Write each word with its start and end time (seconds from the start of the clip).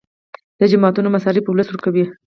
د 0.59 0.61
جوماتونو 0.71 1.07
مصارف 1.15 1.45
ولس 1.47 1.67
ورکوي 1.69 2.03